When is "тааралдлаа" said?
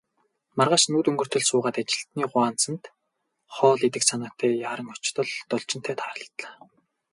5.99-6.53